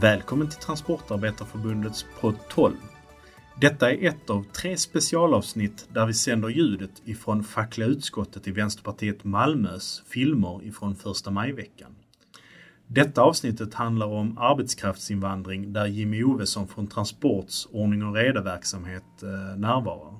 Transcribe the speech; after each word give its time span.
Välkommen 0.00 0.50
till 0.50 0.58
Transportarbetarförbundets 0.58 2.06
podd 2.20 2.34
12. 2.48 2.74
Detta 3.60 3.92
är 3.92 4.08
ett 4.08 4.30
av 4.30 4.44
tre 4.44 4.76
specialavsnitt 4.76 5.88
där 5.92 6.06
vi 6.06 6.14
sänder 6.14 6.48
ljudet 6.48 7.02
ifrån 7.04 7.44
fackliga 7.44 7.88
utskottet 7.88 8.48
i 8.48 8.50
Vänsterpartiet 8.50 9.24
Malmös 9.24 10.02
filmer 10.06 10.60
ifrån 10.64 10.94
första 10.94 11.30
majveckan. 11.30 11.94
Detta 12.86 13.22
avsnittet 13.22 13.74
handlar 13.74 14.06
om 14.06 14.38
arbetskraftsinvandring 14.38 15.72
där 15.72 15.86
Jimmy 15.86 16.22
Ovesson 16.24 16.68
från 16.68 16.86
Transports 16.86 17.68
ordning 17.72 18.02
och 18.02 18.14
reda-verksamhet 18.14 19.22
eh, 19.22 19.58
närvarar. 19.58 20.18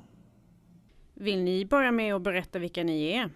Vill 1.14 1.42
ni 1.42 1.66
börja 1.66 1.92
med 1.92 2.14
att 2.14 2.22
berätta 2.22 2.58
vilka 2.58 2.84
ni 2.84 3.08
är? 3.08 3.30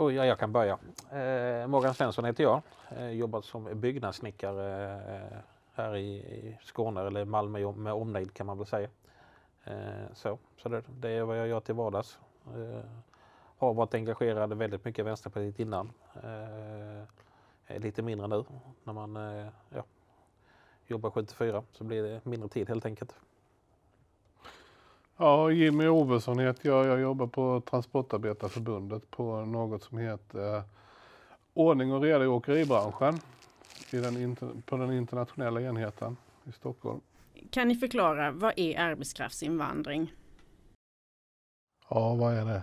Oh, 0.00 0.14
ja, 0.14 0.26
jag 0.26 0.38
kan 0.38 0.52
börja. 0.52 0.78
Eh, 1.10 1.66
Morgan 1.66 1.94
Svensson 1.94 2.24
heter 2.24 2.44
jag. 2.44 2.62
Eh, 2.96 3.10
jobbat 3.10 3.44
som 3.44 3.80
byggnadssnickare 3.80 4.94
eh, 5.16 5.38
här 5.72 5.96
i, 5.96 6.16
i 6.18 6.58
Skåne 6.62 7.00
eller 7.00 7.24
Malmö 7.24 7.72
med 7.72 7.92
omnejd 7.92 8.34
kan 8.34 8.46
man 8.46 8.58
väl 8.58 8.66
säga. 8.66 8.88
Eh, 9.64 10.12
så 10.14 10.38
så 10.62 10.68
det, 10.68 10.82
det, 11.00 11.08
är 11.08 11.22
vad 11.22 11.38
jag 11.38 11.48
gör 11.48 11.60
till 11.60 11.74
vardags. 11.74 12.18
Eh, 12.46 12.84
har 13.58 13.74
varit 13.74 13.94
engagerad 13.94 14.58
väldigt 14.58 14.84
mycket 14.84 14.98
i 14.98 15.02
Vänsterpartiet 15.02 15.60
innan. 15.60 15.92
Eh, 17.66 17.78
lite 17.80 18.02
mindre 18.02 18.26
nu 18.26 18.44
när 18.84 18.92
man 18.92 19.16
eh, 19.16 19.46
ja, 19.68 19.84
jobbar 20.86 21.10
74 21.10 21.62
så 21.72 21.84
blir 21.84 22.02
det 22.02 22.24
mindre 22.24 22.48
tid 22.48 22.68
helt 22.68 22.86
enkelt. 22.86 23.14
Ja, 25.22 25.50
Jimmy 25.50 25.86
Ovesson 25.86 26.38
heter 26.38 26.68
jag. 26.68 26.86
Jag 26.86 27.00
jobbar 27.00 27.26
på 27.26 27.62
Transportarbetarförbundet 27.70 29.10
på 29.10 29.44
något 29.44 29.82
som 29.82 29.98
heter 29.98 30.56
eh, 30.56 30.62
Ordning 31.54 31.92
och 31.92 32.02
reda 32.02 32.24
i 32.24 32.26
åkeribranschen 32.26 33.18
i 33.92 33.96
den 33.96 34.36
på 34.66 34.76
den 34.76 34.92
internationella 34.92 35.60
enheten 35.60 36.16
i 36.44 36.52
Stockholm. 36.52 37.00
Kan 37.50 37.68
ni 37.68 37.74
förklara, 37.74 38.30
vad 38.30 38.52
är 38.56 38.78
arbetskraftsinvandring? 38.78 40.12
Ja, 41.88 42.14
vad 42.14 42.34
är 42.34 42.44
det? 42.44 42.62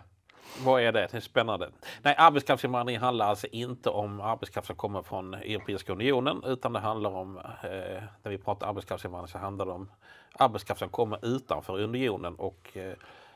Vad 0.64 0.82
är 0.82 0.92
det? 0.92 1.08
Det 1.12 1.18
är 1.18 1.22
spännande. 1.22 1.70
Nej, 2.02 2.16
arbetskraftsinvandring 2.18 2.98
handlar 2.98 3.26
alltså 3.26 3.48
inte 3.48 3.90
om 3.90 4.22
arbetskraft 4.22 4.68
som 4.68 4.76
kommer 4.76 5.02
från 5.02 5.34
Europeiska 5.34 5.92
unionen 5.92 6.44
utan 6.46 6.74
det 6.74 6.80
handlar 6.80 7.10
om, 7.10 7.38
eh, 7.38 8.04
när 8.24 8.30
vi 8.30 8.38
pratar 8.38 8.68
arbetskraftsinvandring 8.68 9.32
så 9.32 9.38
handlar 9.38 9.66
det 9.66 9.72
om 9.72 9.92
arbetskraft 10.34 10.80
som 10.80 10.90
kommer 10.90 11.36
utanför 11.36 11.80
unionen 11.80 12.36
och 12.36 12.78
eh, 12.78 12.94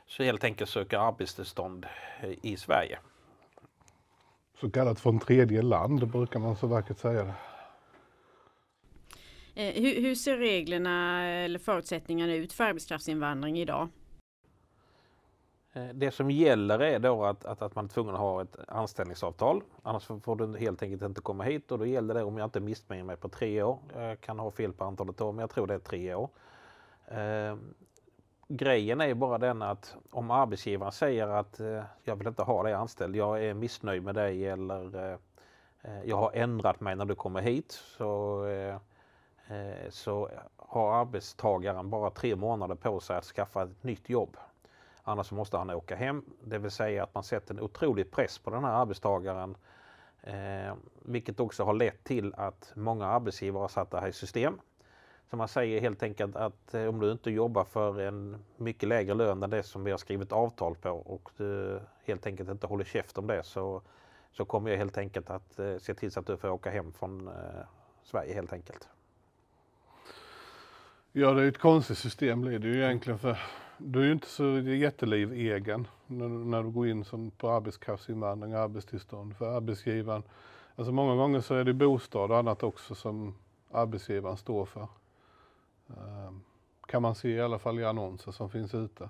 så 0.08 0.24
helt 0.24 0.44
enkelt 0.44 0.70
söker 0.70 0.98
arbetstillstånd 0.98 1.86
eh, 2.22 2.30
i 2.42 2.58
Sverige. 2.58 3.00
Så 4.62 4.72
kallat 4.72 5.00
från 5.00 5.20
tredje 5.20 5.62
land 5.62 6.08
brukar 6.08 6.40
man 6.40 6.56
så 6.56 6.68
vackert 6.68 7.00
säga 7.00 7.24
det. 7.24 7.34
Eh, 9.56 9.84
hur, 9.84 10.02
hur 10.02 10.16
ser 10.16 10.38
reglerna 10.38 11.24
eller 11.28 11.60
förutsättningarna 11.60 12.34
ut 12.34 12.54
för 12.54 12.64
arbetskraftsinvandring 12.64 13.60
idag? 13.60 13.90
Eh, 15.74 15.88
det 15.94 16.12
som 16.12 16.32
gäller 16.32 16.80
är 16.80 17.00
då 17.00 17.26
att, 17.26 17.46
att, 17.46 17.62
att, 17.62 17.76
man 17.76 17.86
är 17.86 17.90
tvungen 17.90 18.16
att 18.16 18.22
ha 18.22 18.42
ett 18.42 18.56
anställningsavtal. 18.68 19.64
Annars 19.84 20.04
får 20.04 20.36
du 20.36 20.60
helt 20.60 20.84
enkelt 20.84 21.02
inte 21.02 21.22
komma 21.22 21.44
hit 21.44 21.72
och 21.72 21.80
då 21.80 21.86
gäller 21.86 22.14
det 22.14 22.24
om 22.24 22.38
jag 22.38 22.46
inte 22.46 22.60
missminner 22.60 23.04
mig 23.04 23.16
på 23.16 23.30
tre 23.30 23.64
år. 23.64 23.80
Jag 23.96 24.22
kan 24.22 24.40
ha 24.40 24.52
fel 24.52 24.74
på 24.74 24.84
antalet 24.84 25.22
år 25.22 25.32
men 25.32 25.40
jag 25.40 25.50
tror 25.50 25.68
det 25.68 25.74
är 25.74 25.80
tre 25.80 26.16
år. 26.16 26.30
Eh, 27.08 27.56
grejen 28.48 29.02
är 29.02 29.14
bara 29.14 29.38
den 29.38 29.62
att 29.62 29.96
om 30.12 30.32
arbetsgivaren 30.32 30.92
säger 30.92 31.28
att 31.28 31.60
eh, 31.60 31.84
jag 32.04 32.16
vill 32.16 32.28
inte 32.28 32.44
ha 32.44 32.64
dig 32.64 32.74
anställd, 32.74 33.16
jag 33.16 33.44
är 33.44 33.54
missnöjd 33.54 34.04
med 34.04 34.16
dig 34.16 34.48
eller 34.48 34.96
eh, 34.96 35.18
eh 35.82 36.04
jag 36.06 36.18
har 36.18 36.32
ändrat 36.34 36.80
mig 36.80 36.96
när 36.96 37.06
du 37.06 37.16
kommer 37.16 37.42
hit 37.42 37.72
så, 37.72 38.46
eh, 38.46 38.76
eh 39.58 39.90
så 39.90 40.30
har 40.58 40.94
arbetstagaren 40.94 41.90
bara 41.90 42.10
tre 42.10 42.36
månader 42.36 42.76
på 42.76 43.00
sig 43.00 43.18
att 43.18 43.26
skaffa 43.26 43.64
ett 43.64 43.84
nytt 43.84 44.10
jobb. 44.10 44.38
Annars 45.04 45.32
måste 45.32 45.58
han 45.58 45.70
åka 45.70 45.96
hem. 45.96 46.26
Det 46.44 46.58
vill 46.58 46.72
säga 46.72 47.04
att 47.04 47.16
man 47.16 47.24
sätter 47.24 47.54
en 47.54 47.60
otrolig 47.60 48.12
press 48.12 48.40
på 48.40 48.50
den 48.50 48.64
här 48.64 48.72
arbetstagaren. 48.72 49.58
Eh, 50.24 50.76
vilket 51.02 51.40
också 51.40 51.64
har 51.64 51.74
lett 51.74 52.04
till 52.04 52.34
att 52.34 52.72
många 52.76 53.06
arbetsgivare 53.06 53.62
har 53.62 53.68
satt 53.68 53.92
det 53.92 54.00
här 54.00 54.08
i 54.08 54.14
system. 54.14 54.60
Så 55.30 55.38
man 55.38 55.48
säger 55.48 55.82
helt 55.82 56.04
enkelt 56.04 56.36
att 56.36 56.74
eh, 56.74 56.86
om 56.86 57.00
du 57.00 57.12
inte 57.12 57.32
jobbar 57.32 57.64
för 57.64 58.00
en 58.00 58.38
mycket 58.58 58.90
lägre 58.90 59.14
lön 59.14 59.44
än 59.44 59.50
det 59.50 59.64
som 59.64 59.84
vi 59.84 59.92
har 59.92 59.98
skrivit 59.98 60.32
avtal 60.32 60.76
på 60.76 60.90
och 60.90 61.30
du 61.38 61.80
helt 62.06 62.26
enkelt 62.26 62.50
inte 62.50 62.68
håller 62.68 62.86
käft 62.86 63.18
om 63.18 63.28
det 63.28 63.44
så, 63.44 63.82
så 64.32 64.46
kommer 64.46 64.70
jag 64.70 64.78
helt 64.78 64.98
enkelt 64.98 65.30
att 65.30 65.60
eh, 65.60 65.78
se 65.78 65.94
till 65.94 66.12
så 66.12 66.20
att 66.20 66.26
du 66.26 66.38
får 66.38 66.50
åka 66.50 66.70
hem 66.70 66.94
från 66.94 67.28
eh, 67.28 67.34
Sverige 68.04 68.34
helt 68.34 68.54
enkelt. 68.54 68.90
Ja, 71.12 71.32
det 71.32 71.44
är 71.44 71.48
ett 71.48 71.58
konstigt 71.58 71.98
system 71.98 72.42
blir 72.42 72.60
det 72.60 72.68
ju 72.68 72.84
egentligen 72.84 73.20
för 73.20 73.38
du 73.84 74.00
är 74.00 74.06
ju 74.06 74.12
inte 74.12 74.30
så 74.30 74.44
jätteliv 74.60 75.34
egen 75.34 75.88
när, 76.08 76.30
när 76.30 76.64
du 76.64 76.70
går 76.70 76.88
in 76.88 77.06
som 77.06 77.32
på 77.32 77.50
arbetskraftsinvandring 77.50 78.56
och 78.56 78.60
arbetstillstånd 78.60 79.38
för 79.38 79.58
arbetsgivaren. 79.58 80.24
Alltså 80.76 80.92
många 80.92 81.16
gånger 81.16 81.42
så 81.42 81.56
är 81.56 81.64
det 81.64 81.74
bostad 81.74 82.32
och 82.32 82.38
annat 82.38 82.64
också 82.64 82.96
som 82.96 83.36
arbetsgivaren 83.72 84.38
står 84.38 84.66
för. 84.66 84.88
Um, 85.88 86.42
kan 86.88 87.02
man 87.02 87.16
se 87.16 87.30
i 87.30 87.42
alla 87.42 87.60
fall 87.60 87.80
i 87.80 87.86
annonser 87.86 88.32
som 88.32 88.50
finns 88.50 88.74
ute 88.76 89.10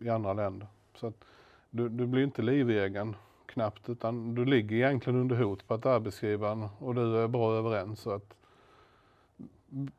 i 0.00 0.08
andra 0.08 0.32
länder. 0.32 0.68
Så 0.94 1.06
att 1.06 1.24
du, 1.70 1.88
du 1.88 2.06
blir 2.06 2.22
inte 2.22 2.42
livegen 2.42 3.16
knappt 3.46 3.88
utan 3.88 4.34
du 4.34 4.44
ligger 4.44 4.76
egentligen 4.76 5.20
under 5.20 5.36
hot 5.36 5.68
på 5.68 5.74
att 5.74 5.86
arbetsgivaren 5.86 6.68
och 6.78 6.94
du 6.94 7.16
är 7.16 7.28
bra 7.28 7.54
överens. 7.54 8.00
Så 8.00 8.10
att 8.10 8.34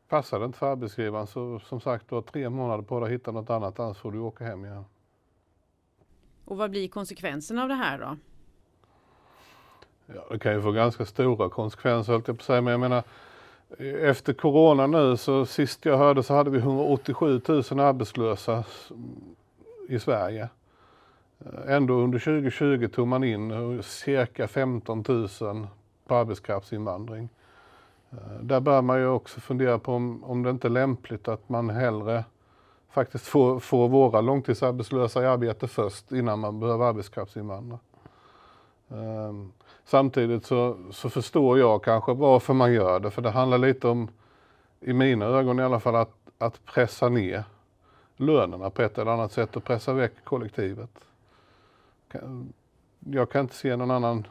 Passar 0.08 0.38
det 0.38 0.44
inte 0.44 0.58
för 0.58 0.72
arbetsgivaren 0.72 1.26
så 1.26 1.58
som 1.58 1.80
sagt 1.80 2.08
du 2.08 2.14
har 2.14 2.22
tre 2.22 2.50
månader 2.50 2.82
på 2.82 3.00
dig 3.00 3.06
att 3.06 3.12
hitta 3.12 3.32
något 3.32 3.50
annat 3.50 3.80
annars 3.80 3.98
får 3.98 4.12
du 4.12 4.18
åka 4.18 4.44
hem 4.44 4.64
igen. 4.64 4.84
Och 6.44 6.56
vad 6.56 6.70
blir 6.70 6.88
konsekvenserna 6.88 7.62
av 7.62 7.68
det 7.68 7.74
här 7.74 7.98
då? 7.98 8.16
Ja, 10.14 10.26
det 10.30 10.38
kan 10.38 10.54
ju 10.54 10.62
få 10.62 10.72
ganska 10.72 11.06
stora 11.06 11.48
konsekvenser 11.48 12.12
höll 12.12 12.22
jag 12.26 12.36
på 12.36 12.40
att 12.40 12.46
säga. 12.46 12.60
Men 12.60 12.70
jag 12.70 12.80
menar, 12.80 13.02
efter 14.00 14.32
corona 14.32 14.86
nu 14.86 15.16
så 15.16 15.46
sist 15.46 15.84
jag 15.84 15.98
hörde 15.98 16.22
så 16.22 16.34
hade 16.34 16.50
vi 16.50 16.58
187 16.58 17.40
000 17.48 17.80
arbetslösa 17.80 18.64
i 19.88 19.98
Sverige. 19.98 20.48
Ändå 21.66 21.94
under 21.94 22.18
2020 22.18 22.88
tog 22.88 23.08
man 23.08 23.24
in 23.24 23.82
cirka 23.82 24.48
15 24.48 25.04
000 25.08 25.28
på 26.06 26.14
arbetskraftsinvandring. 26.14 27.28
Eh, 28.12 28.40
där 28.42 28.60
bör 28.60 28.82
man 28.82 28.98
ju 28.98 29.06
också 29.06 29.40
fundera 29.40 29.78
på 29.78 29.94
om, 29.94 30.24
om 30.24 30.42
det 30.42 30.50
inte 30.50 30.68
är 30.68 30.70
lämpligt 30.70 31.28
att 31.28 31.48
man 31.48 31.70
hellre 31.70 32.24
faktiskt 32.90 33.26
får, 33.26 33.60
får 33.60 33.88
våra 33.88 34.20
långtidsarbetslösa 34.20 35.22
i 35.22 35.26
arbete 35.26 35.68
först 35.68 36.12
innan 36.12 36.38
man 36.38 36.60
behöver 36.60 36.84
arbetskraftsinvandra. 36.84 37.78
Ehm, 38.88 39.52
samtidigt 39.84 40.46
så, 40.46 40.76
så, 40.90 41.10
förstår 41.10 41.58
jag 41.58 41.84
kanske 41.84 42.14
varför 42.14 42.54
man 42.54 42.72
gör 42.72 43.00
det, 43.00 43.10
för 43.10 43.22
det 43.22 43.30
handlar 43.30 43.58
lite 43.58 43.88
om, 43.88 44.08
i 44.80 44.92
mina 44.92 45.24
ögon 45.24 45.58
i 45.58 45.62
alla 45.62 45.80
fall, 45.80 45.96
att, 45.96 46.16
att 46.38 46.64
pressa 46.64 47.08
ner 47.08 47.44
lönerna 48.16 48.70
på 48.70 48.82
ett 48.82 48.98
eller 48.98 49.10
annat 49.10 49.32
sätt 49.32 49.56
och 49.56 49.64
pressa 49.64 49.92
väck 49.92 50.12
kollektivet. 50.24 50.90
Jag 52.98 53.30
kan 53.30 53.40
inte 53.40 53.54
se 53.54 53.76
någon 53.76 53.90
annan 53.90 54.26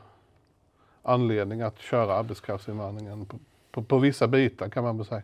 anledning 1.03 1.62
att 1.62 1.80
köra 1.80 2.14
arbetskraftsinvandringen 2.16 3.28
på, 3.72 3.84
på, 3.84 3.98
vissa 3.98 4.28
bitar 4.28 4.70
kan 4.70 4.84
man 4.84 4.98
väl 4.98 5.06
säga. 5.06 5.22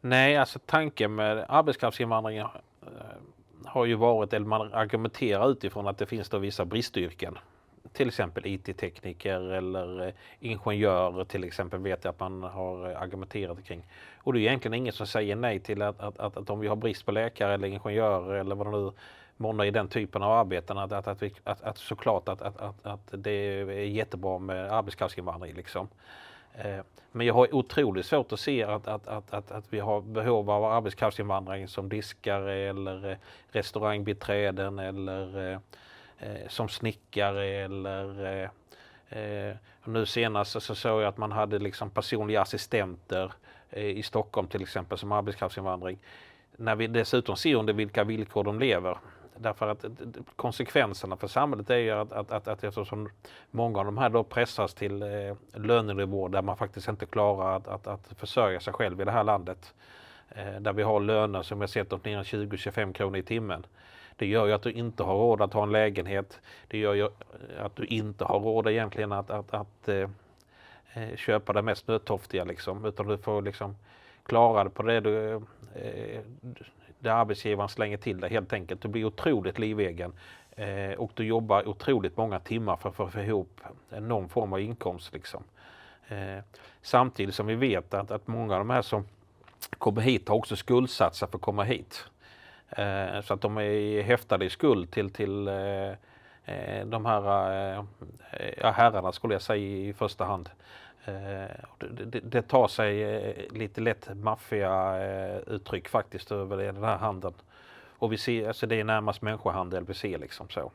Nej, 0.00 0.36
alltså 0.36 0.58
tanken 0.66 1.14
med 1.14 1.44
arbetskraftsinvandringen 1.48 2.46
eh, 2.82 2.88
har 3.64 3.84
ju 3.84 3.94
varit, 3.94 4.32
eller 4.32 4.46
man 4.46 4.74
argumenterar 4.74 5.50
utifrån 5.50 5.88
att 5.88 5.98
det 5.98 6.06
finns 6.06 6.28
då 6.28 6.38
vissa 6.38 6.64
bristyrken. 6.64 7.38
Till 7.92 8.08
exempel 8.08 8.46
IT-tekniker 8.46 9.40
eller 9.40 10.06
eh, 10.06 10.14
ingenjörer 10.40 11.24
till 11.24 11.44
exempel 11.44 11.80
vet 11.80 12.04
jag 12.04 12.12
att 12.12 12.20
man 12.20 12.42
har 12.42 12.86
argumenterat 12.86 13.64
kring. 13.64 13.86
Och 14.16 14.32
det 14.32 14.38
är 14.38 14.40
egentligen 14.40 14.74
ingen 14.74 14.92
som 14.92 15.06
säger 15.06 15.36
nej 15.36 15.60
till 15.60 15.82
att, 15.82 16.00
att, 16.00 16.18
att, 16.18 16.36
att 16.36 16.50
om 16.50 16.60
vi 16.60 16.68
har 16.68 16.76
brist 16.76 17.06
på 17.06 17.12
läkare 17.12 17.54
eller 17.54 17.68
ingenjörer 17.68 18.34
eller 18.34 18.54
vad 18.54 18.66
det 18.66 18.70
nu 18.70 18.92
månne 19.40 19.66
i 19.66 19.70
den 19.70 19.88
typen 19.88 20.22
av 20.22 20.32
arbeten 20.32 20.78
att, 20.78 20.92
att, 20.92 21.08
att, 21.08 21.22
vi, 21.22 21.34
att, 21.44 21.62
att 21.62 21.78
såklart 21.78 22.28
att, 22.28 22.42
att, 22.42 22.56
att, 22.56 22.86
att 22.86 23.08
det 23.12 23.30
är 23.30 23.70
jättebra 23.70 24.38
med 24.38 24.72
arbetskraftsinvandring. 24.72 25.54
Liksom. 25.54 25.82
Eh, 25.86 26.29
Eh, 26.54 26.80
men 27.12 27.26
jag 27.26 27.34
har 27.34 27.54
otroligt 27.54 28.06
svårt 28.06 28.32
att 28.32 28.40
se 28.40 28.64
att, 28.64 28.88
att, 28.88 29.08
att, 29.08 29.34
att, 29.34 29.50
att 29.50 29.64
vi 29.70 29.78
har 29.80 30.00
behov 30.00 30.50
av 30.50 30.64
arbetskraftsinvandring 30.64 31.68
som 31.68 31.88
diskare 31.88 32.54
eller 32.54 33.10
eh, 33.10 33.16
restaurangbiträden 33.50 34.78
eller 34.78 35.52
eh, 35.52 35.58
eh, 36.18 36.48
som 36.48 36.68
snickare 36.68 37.46
eller 37.46 38.50
nu 39.84 40.06
senast 40.06 40.62
så 40.62 40.74
såg 40.74 41.02
jag 41.02 41.08
att 41.08 41.16
man 41.16 41.32
hade 41.32 41.58
liksom 41.58 41.90
personliga 41.90 42.40
assistenter 42.42 43.32
i 43.70 44.02
Stockholm 44.02 44.48
till 44.48 44.62
exempel 44.62 44.98
som 44.98 45.12
arbetskraftsinvandring. 45.12 45.98
När 46.56 46.76
vi 46.76 46.86
dessutom 46.86 47.36
ser 47.36 47.54
under 47.54 47.72
vilka 47.72 48.04
villkor 48.04 48.44
de 48.44 48.58
lever 48.58 48.98
Därför 49.42 49.68
att 49.68 49.84
konsekvenserna 50.36 51.16
för 51.16 51.28
samhället 51.28 51.70
är 51.70 51.76
ju 51.76 51.90
att, 51.90 52.12
att, 52.12 52.32
att, 52.32 52.48
att 52.48 52.64
eftersom 52.64 53.08
många 53.50 53.78
av 53.78 53.84
de 53.84 53.98
här 53.98 54.08
då 54.08 54.24
pressas 54.24 54.74
till 54.74 55.02
eh, 55.02 55.36
lönenivåer 55.54 56.28
där 56.28 56.42
man 56.42 56.56
faktiskt 56.56 56.88
inte 56.88 57.06
klarar 57.06 57.56
att, 57.56 57.68
att, 57.68 57.86
att 57.86 58.12
försörja 58.16 58.60
sig 58.60 58.72
själv 58.72 59.00
i 59.00 59.04
det 59.04 59.10
här 59.10 59.24
landet. 59.24 59.74
Eh, 60.28 60.60
där 60.60 60.72
vi 60.72 60.82
har 60.82 61.00
löner 61.00 61.42
som 61.42 61.60
jag 61.60 61.70
sett 61.70 61.92
åtminstone 61.92 62.44
20-25 62.46 62.92
kronor 62.92 63.16
i 63.16 63.22
timmen. 63.22 63.66
Det 64.16 64.26
gör 64.26 64.46
ju 64.46 64.52
att 64.52 64.62
du 64.62 64.72
inte 64.72 65.02
har 65.02 65.14
råd 65.14 65.42
att 65.42 65.52
ha 65.52 65.62
en 65.62 65.72
lägenhet. 65.72 66.40
Det 66.68 66.78
gör 66.78 66.94
ju 66.94 67.08
att 67.60 67.76
du 67.76 67.84
inte 67.84 68.24
har 68.24 68.40
råd 68.40 68.68
egentligen 68.68 69.12
att, 69.12 69.30
att, 69.30 69.54
att 69.54 69.88
eh, 69.88 70.10
eh 70.94 71.16
köpa 71.16 71.52
det 71.52 71.62
mest 71.62 71.88
nödtorftiga 71.88 72.44
liksom. 72.44 72.84
Utan 72.84 73.08
du 73.08 73.18
får 73.18 73.42
liksom 73.42 73.76
klara 74.22 74.64
det 74.64 74.70
på 74.70 74.82
det 74.82 75.00
du, 75.00 75.34
eh, 75.74 76.20
där 77.00 77.10
arbetsgivaren 77.10 77.68
slänger 77.68 77.96
till 77.96 78.20
dig 78.20 78.30
helt 78.30 78.52
enkelt. 78.52 78.82
Du 78.82 78.88
blir 78.88 79.04
otroligt 79.04 79.58
livegen 79.58 80.12
eh, 80.50 80.92
och 80.98 81.10
du 81.14 81.24
jobbar 81.24 81.68
otroligt 81.68 82.16
många 82.16 82.40
timmar 82.40 82.76
för 82.76 82.88
att 82.88 83.12
få 83.12 83.20
ihop 83.20 83.60
någon 83.88 84.28
form 84.28 84.52
av 84.52 84.60
inkomst. 84.60 85.12
Liksom. 85.12 85.44
Eh, 86.08 86.38
samtidigt 86.82 87.34
som 87.34 87.46
vi 87.46 87.54
vet 87.54 87.94
att, 87.94 88.10
att 88.10 88.26
många 88.26 88.54
av 88.54 88.60
de 88.60 88.70
här 88.70 88.82
som 88.82 89.04
kommer 89.78 90.00
hit 90.00 90.28
har 90.28 90.36
också 90.36 90.56
skuldsatt 90.56 91.14
sig 91.14 91.28
för 91.28 91.38
att 91.38 91.42
komma 91.42 91.62
hit. 91.62 92.04
Eh, 92.68 93.20
så 93.20 93.34
att 93.34 93.40
de 93.40 93.58
är 93.58 94.02
häftade 94.02 94.44
i 94.44 94.50
skuld 94.50 94.90
till, 94.90 95.10
till 95.10 95.48
eh, 95.48 95.90
eh 96.44 96.86
de 96.86 97.06
här 97.06 97.74
eh, 98.30 98.72
herrarna 98.72 99.12
skulle 99.12 99.34
jag 99.34 99.42
säga 99.42 99.88
i 99.88 99.92
första 99.92 100.24
hand. 100.24 100.50
Eh, 101.04 101.56
det, 101.78 102.20
det, 102.20 102.42
tar 102.42 102.68
sig 102.68 103.02
eh, 103.02 103.52
lite 103.52 103.80
lätt 103.80 104.08
maffiga 104.14 105.02
eh, 105.02 105.36
uttryck 105.46 105.88
faktiskt 105.88 106.32
över 106.32 106.56
den 106.56 106.84
här 106.84 106.96
handeln. 106.96 107.34
Och 107.98 108.12
vi 108.12 108.18
ser, 108.18 108.48
alltså 108.48 108.66
det 108.66 108.80
är 108.80 108.84
närmast 108.84 109.22
människohandel 109.22 109.84
vi 109.84 109.94
ser 109.94 110.18
liksom 110.18 110.48
så. 110.48 110.72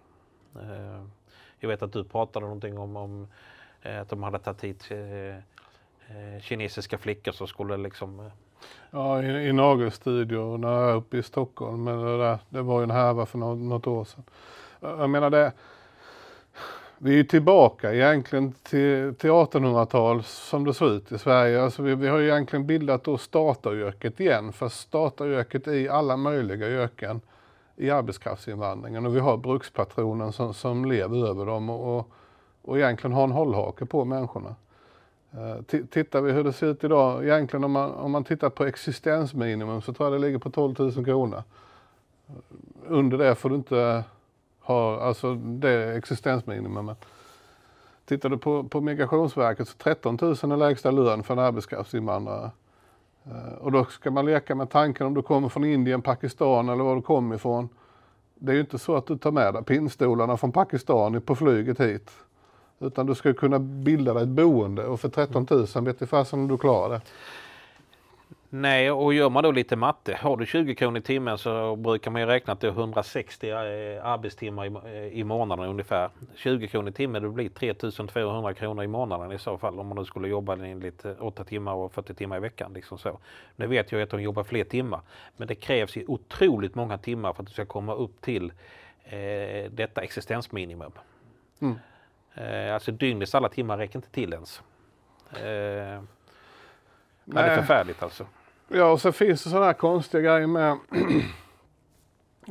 Eh, 0.55 1.05
jag 1.59 1.69
vet 1.69 1.81
att 1.81 1.93
du 1.93 2.03
pratade 2.03 2.45
någonting 2.45 2.77
om, 2.77 2.95
om 2.95 3.27
att 3.83 4.09
de 4.09 4.23
hade 4.23 4.39
tagit 4.39 4.63
hit 4.63 4.91
kinesiska 6.41 6.97
flickor 6.97 7.31
som 7.31 7.47
skulle 7.47 7.77
liksom 7.77 8.31
Ja, 8.89 9.23
i, 9.23 9.47
i 9.47 9.53
Nagelstudio 9.53 10.57
när 10.57 10.67
jag 10.67 10.89
är 10.89 10.95
uppe 10.95 11.17
i 11.17 11.23
Stockholm. 11.23 11.83
Men 11.83 11.99
det, 11.99 12.17
där, 12.17 12.39
det 12.49 12.61
var 12.61 12.79
ju 12.79 12.83
en 12.83 12.91
härva 12.91 13.25
för 13.25 13.37
något, 13.37 13.57
något 13.57 13.87
år 13.87 14.05
sedan. 14.05 14.23
Jag 14.79 15.09
menar 15.09 15.29
det, 15.29 15.51
vi 17.05 17.19
är 17.19 17.23
tillbaka 17.23 17.93
egentligen 17.93 18.51
till, 18.51 19.15
till 19.15 19.29
1800-tal 19.29 20.23
som 20.23 20.65
det 20.65 20.73
ser 20.73 20.95
ut 20.95 21.11
i 21.11 21.17
Sverige. 21.17 21.63
Alltså 21.63 21.81
vi, 21.81 21.95
vi 21.95 22.07
har 22.07 22.17
ju 22.17 22.27
egentligen 22.27 22.67
bildat 22.67 23.03
då 23.03 23.17
stataryrket 23.17 24.19
igen. 24.19 24.53
För 24.53 24.69
stataryrket 24.69 25.67
i 25.67 25.89
alla 25.89 26.17
möjliga 26.17 26.69
yrken 26.69 27.21
i 27.75 27.89
arbetskraftsinvandringen. 27.89 29.05
Och 29.05 29.15
vi 29.15 29.19
har 29.19 29.37
brukspatronen 29.37 30.33
som, 30.33 30.53
som 30.53 30.85
lever 30.85 31.27
över 31.27 31.45
dem 31.45 31.69
och, 31.69 31.97
och, 31.97 32.11
och 32.61 32.77
egentligen 32.77 33.13
har 33.13 33.23
en 33.23 33.31
hållhake 33.31 33.85
på 33.85 34.05
människorna. 34.05 34.55
Uh, 35.33 35.85
tittar 35.85 36.21
vi 36.21 36.31
hur 36.31 36.43
det 36.43 36.53
ser 36.53 36.67
ut 36.67 36.83
idag, 36.83 37.23
egentligen 37.23 37.63
om 37.63 37.71
man, 37.71 37.91
om 37.91 38.11
man 38.11 38.23
tittar 38.23 38.49
på 38.49 38.65
existensminimum 38.65 39.81
så 39.81 39.93
tror 39.93 40.11
jag 40.11 40.21
det 40.21 40.27
ligger 40.27 40.39
på 40.39 40.49
12 40.49 40.75
000 40.79 41.05
kronor. 41.05 41.43
Under 42.87 43.17
det 43.17 43.35
får 43.35 43.49
du 43.49 43.55
inte 43.55 44.03
har, 44.65 44.99
alltså 44.99 45.35
det 45.35 45.97
existensminimumet. 45.97 47.05
Tittar 48.05 48.29
du 48.29 48.37
på, 48.37 48.63
på 48.63 48.81
Migrationsverket 48.81 49.67
så 49.67 49.77
13 49.77 50.17
000 50.21 50.31
är 50.31 50.57
lägsta 50.57 50.91
lön 50.91 51.23
för 51.23 51.33
en 51.33 51.39
arbetskraftsinvandrare. 51.39 52.51
Eh, 53.25 53.53
och 53.59 53.71
då 53.71 53.85
ska 53.85 54.11
man 54.11 54.25
leka 54.25 54.55
med 54.55 54.69
tanken 54.69 55.07
om 55.07 55.13
du 55.13 55.21
kommer 55.21 55.49
från 55.49 55.65
Indien, 55.65 56.01
Pakistan 56.01 56.69
eller 56.69 56.83
var 56.83 56.95
du 56.95 57.01
kommer 57.01 57.35
ifrån. 57.35 57.69
Det 58.35 58.51
är 58.51 58.53
ju 58.53 58.61
inte 58.61 58.79
så 58.79 58.95
att 58.95 59.07
du 59.07 59.17
tar 59.17 59.31
med 59.31 59.53
dig 59.53 59.63
pinnstolarna 59.63 60.37
från 60.37 60.51
Pakistan 60.51 61.21
på 61.21 61.35
flyget 61.35 61.79
hit. 61.79 62.11
Utan 62.79 63.05
du 63.05 63.15
ska 63.15 63.33
kunna 63.33 63.59
bilda 63.59 64.13
dig 64.13 64.23
ett 64.23 64.29
boende 64.29 64.85
och 64.85 64.99
för 64.99 65.09
13 65.09 65.47
000 65.49 65.85
vet 65.85 65.99
du 65.99 66.05
fasen 66.05 66.39
om 66.39 66.47
du 66.47 66.57
klarar 66.57 66.89
det. 66.89 67.01
Nej, 68.49 68.91
och 68.91 69.13
gör 69.13 69.29
man 69.29 69.43
då 69.43 69.51
lite 69.51 69.75
matte. 69.75 70.17
Har 70.21 70.37
du 70.37 70.45
20 70.45 70.75
kronor 70.75 70.97
i 70.97 71.01
timmen 71.01 71.37
så 71.37 71.75
brukar 71.75 72.11
man 72.11 72.21
ju 72.21 72.27
räkna 72.27 72.53
att 72.53 72.59
det 72.59 72.67
är 72.67 72.71
160 72.71 73.49
eh, 73.49 73.55
arbetstimmar 74.05 74.65
i, 74.65 74.95
eh, 74.97 75.19
i 75.19 75.23
månaden 75.23 75.65
ungefär. 75.65 76.09
20 76.35 76.67
kronor 76.67 76.89
i 76.89 76.93
timmen 76.93 77.23
det 77.23 77.29
blir 77.29 77.49
3200 77.49 78.53
kronor 78.53 78.83
i 78.83 78.87
månaden 78.87 79.31
i 79.31 79.39
så 79.39 79.57
fall 79.57 79.79
om 79.79 79.87
man 79.87 79.97
nu 79.97 80.05
skulle 80.05 80.27
jobba 80.27 80.53
enligt 80.53 81.05
8 81.19 81.41
eh, 81.41 81.47
timmar 81.47 81.73
och 81.73 81.93
40 81.93 82.13
timmar 82.13 82.37
i 82.37 82.39
veckan. 82.39 82.73
Liksom 82.73 82.97
så. 82.97 83.19
Nu 83.55 83.67
vet 83.67 83.91
jag 83.91 84.01
att 84.01 84.09
de 84.09 84.21
jobbar 84.21 84.43
fler 84.43 84.63
timmar 84.63 85.01
men 85.37 85.47
det 85.47 85.55
krävs 85.55 85.97
ju 85.97 86.05
otroligt 86.07 86.75
många 86.75 86.97
timmar 86.97 87.33
för 87.33 87.43
att 87.43 87.47
du 87.47 87.53
ska 87.53 87.65
komma 87.65 87.93
upp 87.93 88.21
till 88.21 88.53
eh, 89.03 89.71
detta 89.71 90.01
existensminimum. 90.01 90.91
Mm. 91.59 91.75
Eh, 92.33 92.73
alltså 92.73 92.91
dygnets 92.91 93.35
alla 93.35 93.49
timmar 93.49 93.77
räcker 93.77 93.95
inte 93.95 94.09
till 94.09 94.33
ens. 94.33 94.61
Eh, 95.31 96.01
Nej. 97.25 97.43
det 97.43 97.49
är 97.49 97.55
förfärligt 97.55 98.03
alltså. 98.03 98.25
Ja, 98.67 98.91
och 98.91 99.01
så 99.01 99.11
finns 99.11 99.43
det 99.43 99.49
sådana 99.49 99.65
här 99.65 99.73
konstiga 99.73 100.21
grejer 100.21 100.47
med 100.47 100.77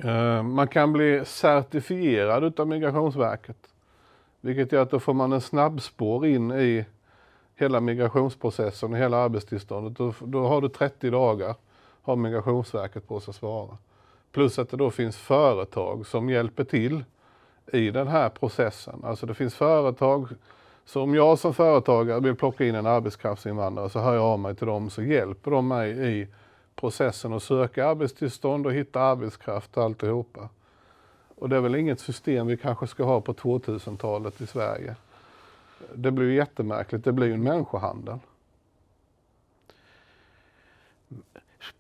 eh, 0.05 0.43
man 0.43 0.69
kan 0.69 0.93
bli 0.93 1.25
certifierad 1.25 2.44
utav 2.44 2.69
Migrationsverket. 2.69 3.56
Vilket 4.41 4.73
gör 4.73 4.82
att 4.82 4.91
då 4.91 5.00
får 5.00 5.15
man 5.15 5.32
en 5.32 5.41
snabbspår 5.41 6.26
in 6.26 6.53
i 6.53 6.85
hela 7.56 7.81
migrationsprocessen 7.81 8.93
och 8.93 8.99
hela 8.99 9.17
arbetstillståndet. 9.17 9.99
Då, 9.99 10.15
då 10.21 10.47
har 10.47 10.61
du 10.61 10.69
30 10.69 11.11
dagar, 11.11 11.55
har 12.03 12.17
Migrationsverket 12.17 13.09
på 13.09 13.20
sig 13.20 13.31
att 13.32 13.37
svara. 13.37 13.79
Plus 14.32 14.59
att 14.59 14.70
det 14.70 14.77
då 14.77 14.91
finns 14.91 15.17
företag 15.17 16.06
som 16.06 16.31
hjälper 16.31 16.65
till 16.65 17.05
i 17.73 17.91
den 17.91 18.09
här 18.09 18.29
processen. 18.29 19.00
Alltså 19.05 19.27
det 19.27 19.35
finns 19.35 19.55
företag, 19.55 20.29
så 20.84 21.02
om 21.02 21.14
jag 21.14 21.38
som 21.38 21.54
företagare 21.54 22.20
vill 22.20 22.34
plocka 22.34 22.64
in 22.64 22.75
en 22.75 22.86
arbetskraftsinvandrare 22.86 23.90
så 23.90 24.00
hör 24.00 24.14
jag 24.14 24.25
av 24.25 24.38
mig 24.38 24.54
till 24.54 24.66
dem 24.66 24.90
så 24.90 25.02
hjälper 25.02 25.50
de 25.50 25.69
mig 25.69 26.20
i 26.20 26.28
processen 26.75 27.32
att 27.32 27.42
söka 27.42 27.86
arbetstillstånd 27.86 28.66
och 28.66 28.72
hitta 28.72 29.00
arbetskraft 29.00 29.76
och 29.76 29.84
alltihopa. 29.84 30.48
Och 31.36 31.48
det 31.48 31.56
är 31.56 31.60
väl 31.60 31.75
inget 31.75 32.00
system 32.00 32.46
vi 32.46 32.56
kanske 32.56 32.86
ska 32.86 33.04
ha 33.04 33.20
på 33.20 33.34
2000-talet 33.34 34.40
i 34.40 34.46
Sverige. 34.46 34.96
Det 35.94 36.10
blir 36.10 36.26
ju 36.26 36.34
jättemärkligt, 36.34 37.04
det 37.04 37.12
blir 37.12 37.26
ju 37.26 37.34
en 37.34 37.42
människohandel. 37.42 38.19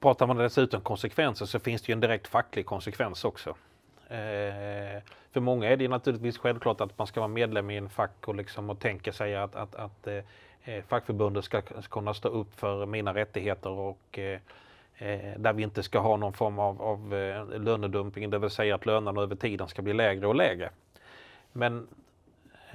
Pratar 0.00 0.26
man 0.26 0.36
dessutom 0.36 0.80
konsekvenser 0.80 1.46
så 1.46 1.58
finns 1.58 1.82
det 1.82 1.88
ju 1.88 1.92
en 1.92 2.00
direkt 2.00 2.26
facklig 2.26 2.66
konsekvens 2.66 3.24
också. 3.24 3.56
Eh, 4.08 5.02
för 5.34 5.40
många 5.40 5.68
är 5.68 5.76
det 5.76 5.88
naturligtvis 5.88 6.38
självklart 6.38 6.80
att 6.80 6.98
man 6.98 7.06
ska 7.06 7.20
vara 7.20 7.28
medlem 7.28 7.70
i 7.70 7.76
en 7.76 7.88
fack 7.88 8.28
och, 8.28 8.34
liksom, 8.34 8.70
och 8.70 8.78
tänka 8.78 9.12
sig 9.12 9.36
att, 9.36 9.56
att, 9.56 9.74
att 9.74 10.06
eh, 10.06 10.22
eh 10.64 10.84
fackförbundet 10.88 11.44
ska 11.44 11.60
kunna 11.62 12.14
stå 12.14 12.28
upp 12.28 12.60
för 12.60 12.86
mina 12.86 13.14
rättigheter 13.14 13.70
och 13.70 14.18
eh, 14.18 14.38
eh 14.98 15.38
där 15.38 15.52
vi 15.52 15.62
inte 15.62 15.82
ska 15.82 15.98
ha 15.98 16.16
någon 16.16 16.32
form 16.32 16.58
av, 16.58 16.82
av 16.82 17.14
eh, 17.14 17.60
lönedumping, 17.60 18.30
det 18.30 18.38
vill 18.38 18.50
säga 18.50 18.74
att 18.74 18.86
lönerna 18.86 19.22
över 19.22 19.36
tiden 19.36 19.68
ska 19.68 19.82
bli 19.82 19.92
lägre 19.92 20.26
och 20.26 20.34
lägre. 20.34 20.70
Men 21.52 21.86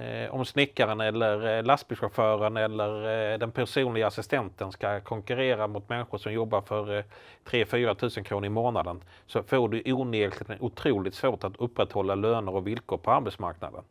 eh, 0.00 0.34
om 0.34 0.44
snickaren 0.44 1.00
eller 1.00 1.58
eh, 1.58 1.64
lastbilschauffören 1.64 2.56
eller 2.56 3.32
eh, 3.32 3.38
den 3.38 3.50
personliga 3.50 4.06
assistenten 4.06 4.72
ska 4.72 5.00
konkurrera 5.00 5.66
mot 5.66 5.88
människor 5.88 6.18
som 6.18 6.32
jobbar 6.32 6.60
för 6.60 6.98
eh, 6.98 7.04
3-4 7.44 7.94
tusen 7.94 8.24
kronor 8.24 8.46
i 8.46 8.48
månaden 8.48 9.02
så 9.26 9.42
får 9.42 9.68
du 9.68 9.92
onekligen 9.92 10.56
otroligt 10.60 11.14
svårt 11.14 11.44
att 11.44 11.56
upprätthålla 11.56 12.14
löner 12.14 12.54
och 12.54 12.66
villkor 12.66 12.96
på 12.96 13.10
arbetsmarknaden. 13.10 13.82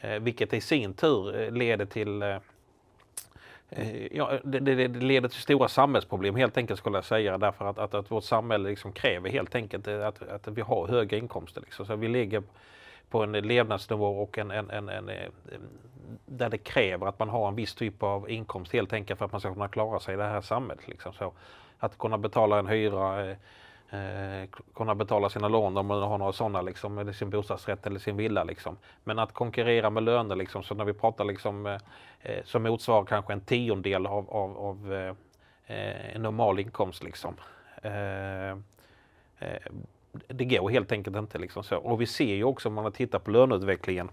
Eh, 0.00 0.18
vilket 0.20 0.54
i 0.54 0.60
sin 0.60 0.94
tur 0.94 1.40
eh, 1.40 1.50
leder 1.50 1.84
till 1.84 2.22
eh, 2.22 2.36
eh, 3.68 4.38
det, 4.42 4.60
det, 4.60 4.88
leder 4.88 5.28
till 5.28 5.40
stora 5.40 5.68
samhällsproblem 5.68 6.36
helt 6.36 6.56
enkelt 6.56 6.78
skulle 6.78 6.96
jag 6.96 7.04
säga 7.04 7.38
därför 7.38 7.64
att, 7.64 7.78
att, 7.78 7.94
att 7.94 8.10
vårt 8.10 8.24
samhälle 8.24 8.68
liksom 8.68 8.92
kräver 8.92 9.30
helt 9.30 9.54
enkelt 9.54 9.86
eh, 9.86 10.06
att, 10.06 10.22
att 10.22 10.48
vi 10.48 10.60
har 10.60 10.88
höga 10.88 11.18
inkomster. 11.18 11.60
Liksom. 11.60 11.86
Så 11.86 11.96
vi 11.96 12.08
ligger 12.08 12.42
på 13.10 13.22
en 13.22 13.32
levnadsnivå 13.32 14.22
och 14.22 14.38
en, 14.38 14.50
en, 14.50 14.70
en, 14.70 14.88
en, 14.88 15.08
eh, 15.08 15.28
där 16.26 16.48
det 16.48 16.58
kräver 16.58 17.06
att 17.06 17.18
man 17.18 17.28
har 17.28 17.48
en 17.48 17.54
viss 17.54 17.74
typ 17.74 18.02
av 18.02 18.30
inkomst 18.30 18.72
helt 18.72 18.92
enkelt 18.92 19.18
för 19.18 19.24
att 19.24 19.32
man 19.32 19.40
ska 19.40 19.52
kunna 19.52 19.68
klara 19.68 20.00
sig 20.00 20.14
i 20.14 20.16
det 20.16 20.24
här 20.24 20.40
samhället. 20.40 20.88
Liksom. 20.88 21.12
Så 21.12 21.32
att 21.78 21.98
kunna 21.98 22.18
betala 22.18 22.58
en 22.58 22.66
hyra, 22.66 23.30
eh, 23.30 23.36
eh 23.90 24.48
kunna 24.74 24.94
betala 24.94 25.28
sina 25.28 25.48
lån 25.48 25.76
om 25.76 25.86
man 25.86 26.02
har 26.02 26.18
några 26.18 26.32
sådana, 26.32 26.62
liksom, 26.62 26.98
eller 26.98 27.12
sin 27.12 27.30
bostadsrätt 27.30 27.86
eller 27.86 27.98
sin 27.98 28.16
villa. 28.16 28.44
Liksom. 28.44 28.76
Men 29.04 29.18
att 29.18 29.32
konkurrera 29.32 29.90
med 29.90 30.02
löner, 30.02 30.36
liksom, 30.36 30.62
så 30.62 30.74
när 30.74 30.84
vi 30.84 30.92
pratar 30.92 31.24
liksom, 31.24 31.66
eh, 31.66 31.78
eh 32.22 32.44
som 32.44 32.62
motsvarar 32.62 33.04
kanske 33.04 33.32
en 33.32 33.40
tiondel 33.40 34.06
av, 34.06 34.30
av, 34.30 34.58
av 34.58 34.92
eh, 34.94 36.14
en 36.14 36.22
normal 36.22 36.58
inkomst. 36.58 37.02
Liksom 37.02 37.36
det 40.12 40.44
går 40.44 40.70
helt 40.70 40.92
enkelt 40.92 41.16
inte. 41.16 41.38
Liksom 41.38 41.62
så. 41.62 41.76
Och 41.76 42.00
vi 42.00 42.06
ser 42.06 42.34
ju 42.34 42.44
också 42.44 42.68
om 42.68 42.74
man 42.74 42.92
tittar 42.92 43.18
på 43.18 43.30
löneutvecklingen 43.30 44.10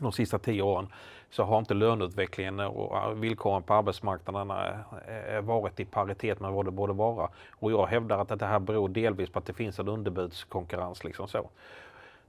de 0.00 0.12
sista 0.12 0.38
tio 0.38 0.62
åren 0.62 0.88
så 1.30 1.42
har 1.42 1.58
inte 1.58 1.74
löneutvecklingen 1.74 2.60
och 2.60 2.96
eh, 2.96 3.10
villkoren 3.14 3.62
på 3.62 3.74
arbetsmarknaden 3.74 4.50
eh, 4.50 5.36
eh, 5.36 5.40
varit 5.40 5.80
i 5.80 5.84
paritet 5.84 6.40
med 6.40 6.52
vad 6.52 6.64
det 6.64 6.70
borde 6.70 6.92
vara. 6.92 7.28
Och 7.50 7.72
jag 7.72 7.86
hävdar 7.86 8.18
att 8.18 8.38
det 8.38 8.46
här 8.46 8.58
beror 8.58 8.88
delvis 8.88 9.30
på 9.30 9.38
att 9.38 9.46
det 9.46 9.52
finns 9.52 9.78
en 9.78 9.88
underbudskonkurrens. 9.88 11.04
Liksom 11.04 11.28
så. 11.28 11.50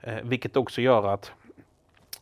Eh, 0.02 0.18
vilket 0.24 0.58
också 0.58 0.82
gör 0.82 1.08
att, 1.08 1.32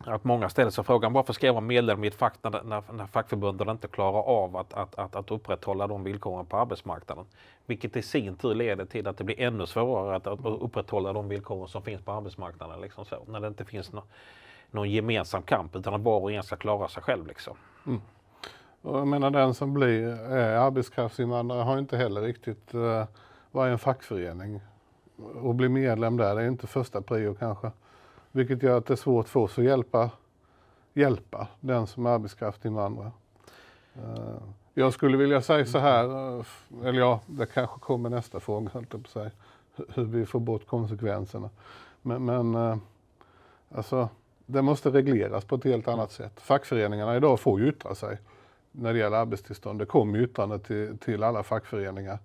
att 0.06 0.24
många 0.24 0.50
ställer 0.50 0.72
sig 0.72 0.84
frågan 0.84 1.14
varför 1.14 1.34
ska 1.34 1.46
jag 1.46 1.54
vara 1.54 1.62
medlem 1.62 2.04
i 2.04 2.08
ett 2.08 2.16
fack 2.16 2.34
när, 2.42 2.64
när, 2.64 2.84
när 2.94 3.08
fackförbunden 3.08 3.70
inte 3.70 3.88
klarar 3.88 4.22
av 4.22 4.58
att, 4.58 4.74
att, 4.74 4.96
att, 4.96 5.16
att 5.16 5.32
upprätthålla 5.32 5.88
de 5.88 6.04
villkoren 6.04 6.46
på 6.46 6.58
arbetsmarknaden. 6.58 7.26
Vilket 7.66 7.96
i 7.96 8.02
sin 8.02 8.36
tur 8.36 8.56
leder 8.56 8.86
till 8.86 9.08
att 9.08 9.18
det 9.18 9.24
blir 9.24 9.40
ännu 9.40 9.66
svårare 9.66 10.16
att, 10.16 10.28
att 10.28 10.46
upprätthålla 10.46 11.14
de 11.14 11.30
villkoren 11.30 11.68
som 11.68 11.84
finns 11.84 12.02
på 12.02 12.12
arbetsmarknaden. 12.12 12.82
Liksom 12.82 13.06
så, 13.06 13.16
när 13.28 13.40
det 13.40 13.48
inte 13.48 13.66
finns 13.66 13.94
no, 13.94 14.04
någon 14.72 14.92
gemensam 14.92 15.42
kamp 15.42 15.76
utan 15.76 15.94
att 15.94 16.02
var 16.02 16.20
och 16.20 16.32
en 16.32 16.44
ska 16.44 16.56
klara 16.56 16.88
sig 16.88 17.04
själv. 17.04 17.28
Liksom. 17.28 17.58
Mm. 17.88 18.02
Och 18.82 19.00
jag 19.00 19.08
menar 19.08 19.32
den 19.32 19.54
som 19.54 19.74
blir 19.74 20.38
eh, 20.38 20.62
arbetskraftsinvandrare 20.62 21.64
har 21.64 21.78
inte 21.78 21.98
heller 21.98 22.22
riktigt 22.22 22.74
eh, 22.74 23.06
vad 23.52 23.68
är 23.68 23.72
en 23.72 23.80
fackförening? 23.80 24.62
Och 25.42 25.56
bli 25.56 25.70
medlem 25.70 26.18
där, 26.18 26.36
det 26.36 26.42
är 26.42 26.48
inte 26.48 26.68
första 26.68 27.02
prio 27.02 27.36
kanske. 27.40 27.72
Vilket 28.32 28.64
gör 28.64 28.78
att 28.78 28.86
det 28.86 28.94
är 28.94 28.96
svårt 28.96 29.28
för 29.28 29.40
oss 29.40 29.58
att 29.58 29.66
hjälpa, 29.66 30.10
hjälpa 30.94 31.48
den 31.60 31.88
som 31.88 32.06
är 32.06 32.10
arbetskraftsinvandrare. 32.10 33.12
Eh, 33.96 34.42
jag 34.74 34.94
skulle 34.94 35.18
vilja 35.18 35.42
säga 35.42 35.66
så 35.66 35.78
här, 35.78 36.04
eh, 36.38 36.46
eller 36.84 37.00
ja, 37.00 37.22
det 37.26 37.46
kanske 37.46 37.80
kommer 37.80 38.10
nästa 38.10 38.40
fråga, 38.40 38.70
höll 38.74 38.86
på 38.86 39.10
säga, 39.10 39.32
hur 39.94 40.06
vi 40.06 40.26
får 40.26 40.40
bort 40.40 40.68
konsekvenserna. 40.68 41.50
Men, 42.02 42.26
men 42.26 42.56
eh, 42.56 42.78
alltså, 43.72 44.10
det 44.46 44.62
måste 44.62 44.90
regleras 44.90 45.46
på 45.46 45.56
ett 45.56 45.64
helt 45.64 45.88
annat 45.88 46.12
sätt. 46.12 46.40
Fackföreningarna 46.40 47.16
idag 47.16 47.40
får 47.40 47.60
ju 47.60 47.70
yttra 47.70 47.96
sig 47.96 48.18
när 48.72 48.94
det 48.94 49.00
gäller 49.00 49.18
arbetstillstånd. 49.18 49.80
Det 49.80 49.86
kommer 49.86 50.20
yttrande 50.20 50.60
till, 50.60 50.98
till 50.98 51.24
alla 51.24 51.44
fackföreningar 51.44 52.20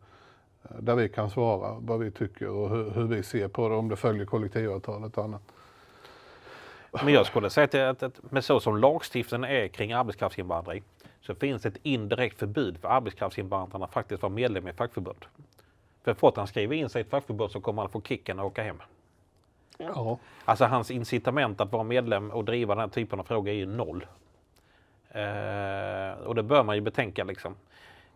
där 0.78 0.94
vi 0.94 1.08
kan 1.08 1.30
svara 1.30 1.76
vad 1.80 2.00
vi 2.00 2.10
tycker 2.10 2.48
och 2.48 2.70
hur, 2.70 2.90
hur, 2.90 3.04
vi 3.04 3.22
ser 3.22 3.48
på 3.48 3.68
det, 3.68 3.74
om 3.74 3.88
det 3.88 3.96
följer 3.96 4.26
kollektivavtalet 4.26 5.18
och 5.18 5.24
annat. 5.24 5.42
Men 7.02 7.14
jag 7.14 7.26
skulle 7.26 7.50
säga 7.50 7.90
att, 7.90 8.02
att 8.02 8.32
med 8.32 8.44
så 8.44 8.60
som 8.60 8.76
lagstiftningen 8.76 9.50
är 9.50 9.68
kring 9.68 9.92
arbetskraftsinvandring 9.92 10.82
så 11.20 11.34
finns 11.34 11.66
ett 11.66 11.76
indirekt 11.82 12.38
förbud 12.38 12.78
för 12.78 12.88
arbetskraftsinvandrarna 12.88 13.84
att 13.84 13.92
faktiskt 13.92 14.22
vara 14.22 14.32
medlem 14.32 14.68
i 14.68 14.72
fackförbund. 14.72 15.24
För 16.04 16.14
fort 16.14 16.36
han 16.36 16.46
skriver 16.46 16.76
in 16.76 16.88
sig 16.88 17.00
i 17.00 17.04
ett 17.04 17.10
fackförbund 17.10 17.50
så 17.50 17.60
kommer 17.60 17.82
han 17.82 17.90
få 17.90 18.00
kicken 18.00 18.38
och 18.38 18.46
åka 18.46 18.62
hem. 18.62 18.82
Ja. 19.78 20.18
Alltså 20.44 20.64
hans 20.64 20.90
incitament 20.90 21.60
att 21.60 21.72
vara 21.72 21.82
medlem 21.82 22.30
och 22.30 22.44
driva 22.44 22.74
den 22.74 22.80
här 22.80 22.88
typen 22.88 23.20
av 23.20 23.24
frågor 23.24 23.48
är 23.48 23.54
ju 23.54 23.66
noll. 23.66 24.06
Eh, 25.08 26.26
och 26.26 26.34
det 26.34 26.42
bör 26.42 26.62
man 26.62 26.74
ju 26.74 26.80
betänka 26.80 27.24
liksom. 27.24 27.56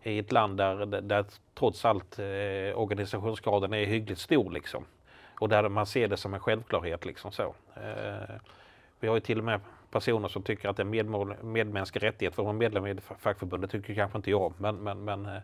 I 0.03 0.19
ett 0.19 0.31
land 0.31 0.57
där, 0.57 0.85
där 0.85 1.25
trots 1.55 1.85
allt 1.85 2.19
eh, 2.19 2.79
organisationsgraden 2.79 3.73
är 3.73 3.85
hyggligt 3.85 4.19
stor 4.19 4.51
liksom. 4.51 4.85
Och 5.39 5.49
där 5.49 5.69
man 5.69 5.85
ser 5.85 6.07
det 6.07 6.17
som 6.17 6.33
en 6.33 6.39
självklarhet 6.39 7.05
liksom 7.05 7.31
så. 7.31 7.55
Eh, 7.75 8.35
vi 8.99 9.07
har 9.07 9.15
ju 9.15 9.21
till 9.21 9.37
och 9.37 9.43
med 9.43 9.59
personer 9.91 10.27
som 10.27 10.43
tycker 10.43 10.69
att 10.69 10.77
det 10.77 10.83
är 10.83 10.85
medmål, 10.85 11.35
medmänsklig 11.41 12.03
rättighet 12.03 12.35
för 12.35 12.41
att 12.41 12.45
vara 12.45 12.57
medlem 12.57 12.87
i 12.87 12.91
ett 12.91 13.03
fackförbund. 13.19 13.63
Det 13.63 13.67
tycker 13.67 13.93
kanske 13.93 14.17
inte 14.17 14.31
jag, 14.31 14.53
men, 14.57 14.75
men, 14.75 15.03
men, 15.03 15.25
eh, 15.25 15.41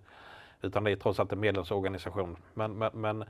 utan 0.61 0.83
det 0.83 0.91
är 0.91 0.95
trots 0.95 1.19
allt 1.19 1.31
en 1.31 1.39
medlemsorganisation. 1.39 2.37
Men, 2.53 2.77
men, 2.77 2.91
men 2.93 3.25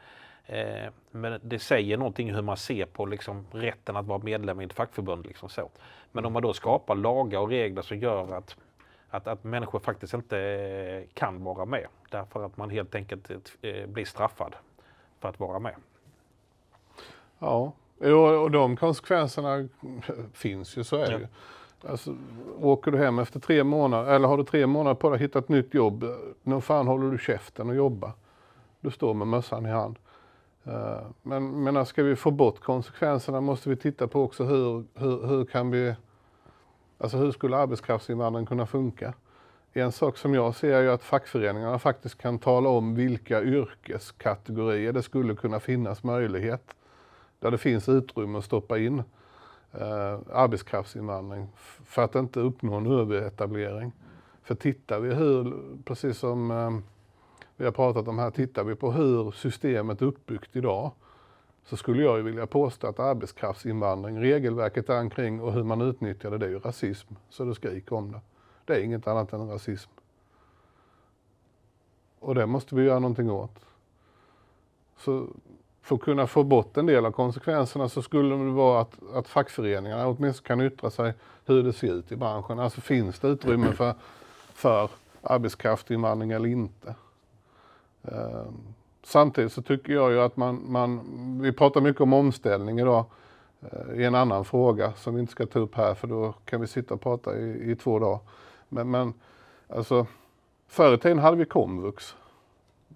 Eh, 0.46 0.90
men 1.12 1.40
det 1.44 1.60
säger 1.60 1.98
någonting 1.98 2.34
hur 2.34 2.42
man 2.42 2.58
ser 2.58 2.86
på 2.86 3.06
liksom, 3.06 3.46
rätten 3.52 3.96
att 3.96 4.06
vara 4.06 4.20
medlem 4.20 4.62
i 4.62 4.64
ett 4.66 4.74
fackförbund. 4.74 5.26
Liksom 5.26 5.50
så. 5.50 5.70
Men 6.12 6.26
om 6.26 6.34
man 6.34 6.42
då 6.42 6.54
skapar 6.54 6.96
lagar 6.96 7.40
och 7.40 7.50
regler 7.50 7.82
som 7.82 8.00
gör 8.00 8.38
att, 8.38 8.56
att, 9.10 9.28
att 9.28 9.44
människor 9.44 9.80
faktiskt 9.80 10.14
inte 10.14 10.40
eh, 10.40 11.14
kan 11.14 11.44
vara 11.44 11.66
med 11.66 11.88
därför 12.10 12.46
att 12.46 12.58
man 12.58 12.70
helt 12.70 12.96
enkelt 12.96 13.32
eh, 13.62 13.88
blir 13.88 14.06
straffad 14.06 14.56
för 15.20 15.30
att 15.30 15.40
vara 15.40 15.60
med. 15.60 15.76
Ja, 17.40 17.72
och 18.00 18.52
de 18.52 18.78
konsekvenserna 18.78 19.68
finns 20.34 20.78
ju, 20.78 20.84
så 20.84 20.96
är 20.96 21.12
det 21.12 21.18
ju. 21.18 21.28
Alltså, 21.90 22.16
åker 22.62 22.92
du 22.92 22.98
hem 22.98 23.20
efter 23.20 23.40
tre 23.40 23.64
månader, 23.64 24.12
eller 24.12 24.28
har 24.28 24.38
du 24.38 24.44
tre 24.44 24.68
månader 24.68 24.96
på 24.96 25.10
dig 25.10 25.16
att 25.16 25.22
hitta 25.22 25.40
ett 25.40 25.50
nytt 25.50 25.74
jobb, 25.74 26.06
när 26.44 26.60
fan 26.60 26.88
håller 26.88 27.12
du 27.12 27.18
käften 27.18 27.70
och 27.70 27.76
jobba? 27.76 28.14
Du 28.82 28.92
står 28.92 29.14
med 29.14 29.28
mössan 29.28 29.66
i 29.66 29.70
hand. 29.70 29.96
Eh, 30.64 31.02
men, 31.22 31.64
men 31.64 31.86
ska 31.86 32.04
vi 32.04 32.16
få 32.16 32.32
bort 32.32 32.60
konsekvenserna 32.60 33.42
måste 33.42 33.70
vi 33.70 33.76
titta 33.76 34.08
på 34.08 34.24
också 34.24 34.44
hur, 34.44 34.84
hur, 34.94 35.28
hur 35.28 35.46
kan 35.46 35.72
vi, 35.72 35.96
alltså 36.98 37.18
hur 37.18 37.32
skulle 37.32 37.58
arbetskraftsinvandring 37.58 38.46
kunna 38.46 38.66
funka? 38.66 39.14
En 39.74 39.92
sak 39.92 40.18
som 40.18 40.34
jag 40.34 40.56
ser 40.56 40.74
är 40.74 40.82
ju 40.82 40.92
att 40.92 41.04
fackföreningarna 41.04 41.80
faktiskt 41.80 42.18
kan 42.18 42.40
tala 42.40 42.70
om 42.70 42.96
vilka 42.96 43.42
yrkeskategorier 43.42 44.94
det 44.94 45.04
skulle 45.04 45.36
kunna 45.36 45.60
finnas 45.60 46.04
möjlighet 46.04 46.76
där 47.40 47.52
det 47.52 47.58
finns 47.58 47.90
utrymme 47.90 48.38
att 48.38 48.46
stoppa 48.46 48.78
in 48.80 49.04
eh, 49.72 50.20
arbetskraftsinvandring 50.34 51.48
för 51.86 52.04
att 52.04 52.16
inte 52.16 52.40
uppnå 52.40 52.74
en 52.74 52.88
överetablering. 52.88 53.92
För 54.44 54.56
tittar 54.56 55.00
vi 55.00 55.14
hur, 55.14 55.54
precis 55.86 56.18
som 56.18 56.52
eh, 56.52 56.72
vi 57.56 57.66
har 57.66 57.72
pratat 57.72 58.08
om 58.08 58.20
här, 58.20 58.32
tittar 58.32 58.64
vi 58.64 58.76
på 58.76 58.92
hur 58.92 59.32
systemet 59.32 60.02
är 60.02 60.06
uppbyggt 60.06 60.56
idag 60.56 60.92
så 61.66 61.78
skulle 61.78 62.04
jag 62.04 62.18
ju 62.18 62.24
vilja 62.24 62.48
påstå 62.48 62.88
att 62.88 63.00
arbetskraftsinvandring, 63.00 64.20
regelverket 64.20 64.88
där 64.88 65.00
omkring 65.00 65.42
och 65.42 65.54
hur 65.54 65.64
man 65.64 65.82
utnyttjar 65.82 66.32
det, 66.32 66.38
det 66.38 66.46
är 66.46 66.50
ju 66.50 66.60
rasism. 66.60 67.14
Så 67.30 67.46
det 67.46 67.56
skriker 67.56 67.96
om 67.96 68.12
det. 68.12 68.22
Det 68.66 68.74
är 68.74 68.80
inget 68.80 69.08
annat 69.08 69.34
än 69.34 69.50
rasism. 69.50 69.92
Och 72.20 72.36
det 72.36 72.46
måste 72.46 72.76
vi 72.76 72.84
göra 72.84 73.00
någonting 73.00 73.32
åt. 73.32 73.66
Så 74.98 75.28
för 75.86 75.96
att 75.96 76.02
kunna 76.02 76.28
få 76.28 76.44
bort 76.44 76.78
en 76.78 76.86
del 76.86 77.06
av 77.06 77.12
konsekvenserna 77.12 77.90
så 77.90 78.02
skulle 78.02 78.36
det 78.36 78.52
vara 78.52 78.82
att, 78.82 78.94
att 79.14 79.28
fackföreningarna 79.28 80.08
åtminstone 80.08 80.48
kan 80.48 80.62
yttra 80.62 80.90
sig 80.90 81.14
hur 81.46 81.64
det 81.64 81.74
ser 81.74 81.94
ut 81.94 82.12
i 82.12 82.16
branschen. 82.16 82.60
Alltså 82.60 82.82
finns 82.82 83.20
det 83.20 83.28
utrymme 83.28 83.72
för, 83.72 83.94
för 84.54 84.90
arbetskraftsinvandring 85.22 86.32
eller 86.32 86.50
inte? 86.50 86.96
Eh, 88.04 88.46
samtidigt 89.04 89.54
så 89.54 89.62
tycker 89.62 89.94
jag 89.94 90.12
ju 90.12 90.22
att 90.22 90.38
man, 90.38 90.62
man, 90.68 91.02
vi 91.42 91.52
pratar 91.52 91.82
mycket 91.82 92.02
om 92.02 92.14
omställning 92.14 92.80
idag 92.80 93.06
eh, 93.62 94.00
i 94.00 94.04
en 94.04 94.16
annan 94.16 94.46
fråga 94.46 94.94
som 94.94 95.16
vi 95.16 95.22
inte 95.22 95.32
ska 95.32 95.46
ta 95.46 95.60
upp 95.60 95.76
här 95.76 95.94
för 95.94 96.08
då 96.08 96.34
kan 96.46 96.62
vi 96.62 96.68
sitta 96.68 96.94
och 96.94 97.02
prata 97.02 97.38
i, 97.38 97.72
i 97.72 97.76
två 97.76 98.00
dagar. 98.00 98.20
Men, 98.70 98.92
men 98.92 99.14
alltså, 99.68 100.08
förr 100.68 100.94
i 100.94 100.98
tiden 100.98 101.20
hade 101.20 101.38
vi 101.38 101.46
komvux 101.46 102.16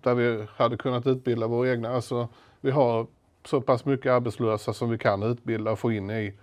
där 0.04 0.16
vi 0.16 0.48
hade 0.56 0.78
kunnat 0.78 1.08
utbilda 1.08 1.48
våra 1.48 1.70
egna. 1.70 1.90
Alltså, 1.90 2.28
vi 2.62 2.72
har 2.72 3.08
så 3.46 3.62
pass 3.62 3.86
mycket 3.86 4.12
arbetslösa 4.12 4.74
som 4.74 4.90
vi 4.90 4.98
kan 4.98 5.24
utbilda 5.24 5.72
och 5.72 5.80
få 5.80 5.92
in 5.92 6.10
i, 6.10 6.34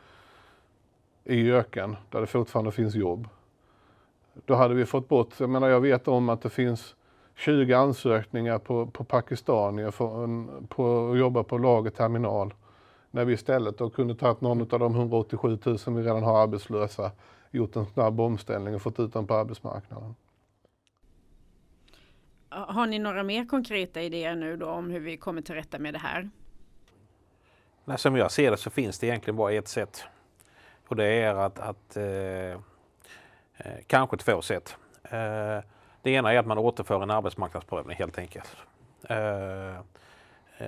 i 1.25 1.51
öken 1.51 1.97
där 2.11 2.21
det 2.21 2.27
fortfarande 2.27 2.73
finns 2.73 2.95
jobb. 2.95 3.29
Då 4.45 4.55
hade 4.55 4.75
vi 4.75 4.87
fått 4.87 5.09
bort, 5.09 5.41
jag 5.41 5.51
menar 5.51 5.69
jag 5.69 5.81
vet 5.81 6.09
om 6.09 6.29
att 6.29 6.43
det 6.43 6.51
finns 6.51 6.95
20 7.35 7.75
ansökningar 7.75 8.59
på, 8.59 8.87
på 8.87 9.05
pakistanier 9.05 9.91
för, 9.91 10.67
på 10.67 11.11
att 11.11 11.19
jobba 11.19 11.43
på 11.43 11.59
lagerterminal. 11.59 12.55
När 13.11 13.25
vi 13.25 13.33
istället 13.33 13.79
då 13.79 13.91
kunde 13.91 14.15
tagit 14.15 14.41
någon 14.41 14.61
av 14.61 14.79
de 14.79 14.95
187 14.95 15.59
000 15.65 15.79
vi 15.87 16.03
redan 16.03 16.23
har 16.23 16.43
arbetslösa, 16.43 17.11
gjort 17.51 17.77
en 17.77 17.87
snabb 17.87 18.21
omställning 18.21 18.75
och 18.75 18.83
fått 18.83 19.01
ut 19.01 19.13
dem 19.13 19.27
på 19.27 19.35
arbetsmarknaden. 19.35 20.15
Har 22.57 22.87
ni 22.87 22.99
några 22.99 23.23
mer 23.23 23.45
konkreta 23.45 24.01
idéer 24.01 24.35
nu 24.35 24.57
då 24.57 24.69
om 24.69 24.91
hur 24.91 25.01
vi 25.01 25.17
kommer 25.17 25.43
till 25.43 25.55
rätta 25.55 25.79
med 25.79 25.95
det 25.95 25.99
här? 25.99 26.31
Nej, 27.85 27.99
som 27.99 28.17
jag 28.17 28.31
ser 28.31 28.51
det 28.51 28.57
så 28.57 28.71
finns 28.71 28.99
det 28.99 29.07
egentligen 29.07 29.37
bara 29.37 29.53
ett 29.53 29.69
sätt. 29.69 30.05
Och 30.89 30.97
det 30.97 31.05
är 31.05 31.35
att, 31.35 31.59
att 31.59 31.97
eh, 31.97 32.05
eh 32.05 32.59
kanske 33.87 34.17
två 34.17 34.43
sätt. 34.43 34.77
Eh, 35.03 35.59
det 36.03 36.11
ena 36.11 36.33
är 36.33 36.39
att 36.39 36.47
man 36.47 36.59
återför 36.59 37.03
en 37.03 37.11
arbetsmarknadsprövning 37.11 37.97
helt 37.97 38.19
enkelt. 38.19 38.57
Eh, 39.09 39.77
eh 39.77 39.81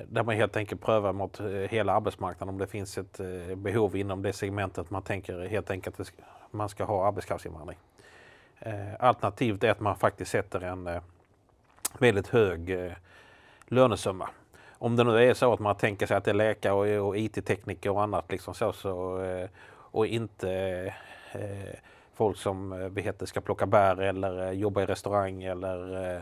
där 0.09 0.23
man 0.23 0.35
helt 0.35 0.57
enkelt 0.57 0.81
prövar 0.81 1.13
mot 1.13 1.41
eh, 1.41 1.47
hela 1.47 1.93
arbetsmarknaden 1.93 2.55
om 2.55 2.59
det 2.59 2.67
finns 2.67 2.99
ett 2.99 3.21
eh, 3.21 3.57
behov 3.57 3.97
inom 3.97 4.23
det 4.23 4.33
segmentet 4.33 4.91
man 4.91 5.03
tänker 5.03 5.47
helt 5.47 5.71
enkelt 5.71 6.01
att 6.01 6.13
man 6.51 6.69
ska 6.69 6.85
ha 6.85 7.09
arbetskraftsinvandring. 7.09 7.79
Alternativt 8.99 9.65
är 9.65 9.71
att 9.71 9.81
man 9.81 9.97
faktiskt 9.97 10.31
sätter 10.31 10.61
en 10.61 11.01
väldigt 11.99 12.29
hög 12.29 12.71
eh, 12.71 12.93
lönesumma. 13.67 14.29
Om 14.79 14.97
det 14.97 15.05
nu 15.05 15.25
är 15.25 15.35
så 15.35 15.53
att 15.53 15.61
man 15.61 15.77
tänker 15.77 16.07
sig 16.07 16.17
att 16.17 16.25
det 16.25 16.31
är 16.31 16.35
läkare 16.35 17.01
och, 17.01 17.17
IT-tekniker 17.17 17.91
och 17.91 18.03
annat 18.03 18.33
liksom 18.33 18.55
så, 18.55 18.73
så 18.73 19.23
eh, 19.23 19.49
och 19.91 20.07
inte 20.07 20.51
eh, 21.33 21.79
folk 22.15 22.37
som 22.37 22.91
vi 22.95 23.03
heter, 23.03 23.27
ska 23.27 23.41
plocka 23.41 23.67
bär 23.67 24.01
eller 24.01 24.47
eh, 24.47 24.51
jobba 24.51 24.83
i 24.83 24.87
restaurang 24.87 25.43
eller 25.43 26.17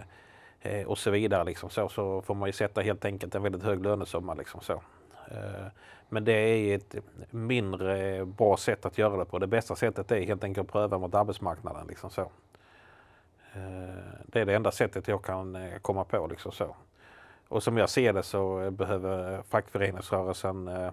eh, 0.61 0.87
och 0.87 0.99
så 0.99 1.11
vidare. 1.11 1.45
Liksom 1.45 1.71
så, 1.71 1.89
så 1.89 2.23
får 2.23 2.35
man 2.35 2.49
ju 2.49 2.53
sätta 2.53 2.81
helt 2.81 3.05
enkelt 3.05 3.35
en 3.35 3.43
väldigt 3.43 3.63
hög 3.63 3.83
lönesumma. 3.83 4.35
Liksom 4.35 4.61
så. 4.61 4.83
Men 6.09 6.25
det 6.25 6.33
är 6.33 6.77
ett 6.77 6.95
mindre 7.31 8.25
bra 8.27 8.57
sätt 8.57 8.87
att 8.87 8.99
göra 8.99 9.17
det 9.17 9.25
på. 9.25 9.39
Det 9.39 9.47
bästa 9.47 9.77
sättet 9.77 10.13
är 10.13 10.21
helt 10.21 10.45
enkelt 10.45 10.67
att 10.67 10.73
pröva 10.73 10.99
mot 10.99 11.15
arbetsmarknaden. 11.15 11.87
Liksom 11.87 12.11
så. 12.11 12.31
Eh, 13.57 13.95
det 14.27 14.41
är 14.41 14.47
det 14.47 14.55
enda 14.55 14.71
sättet 14.71 15.09
jag 15.09 15.25
kan 15.25 15.57
eh, 15.57 15.79
komma 15.79 16.05
på. 16.05 16.27
Liksom 16.27 16.53
så. 16.53 16.77
Och 17.49 17.63
som 17.63 17.77
jag 17.77 17.91
ser 17.91 18.13
det 18.13 18.23
så 18.23 18.71
behöver 18.71 19.43
fackföreningsrörelsen 19.43 20.69
eh, 20.69 20.91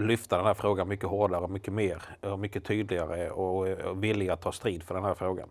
lyfta 0.00 0.36
den 0.36 0.46
här 0.46 0.54
frågan 0.54 0.88
mycket 0.88 1.08
hårdare 1.08 1.40
och 1.40 1.50
mycket 1.50 1.74
mer 1.74 2.02
och 2.20 2.38
mycket 2.38 2.64
tydligare 2.64 3.30
och, 3.30 3.68
och 3.68 4.04
villiga 4.04 4.32
att 4.32 4.40
ta 4.40 4.52
strid 4.52 4.82
för 4.82 4.94
den 4.94 5.04
här 5.04 5.14
frågan. 5.14 5.48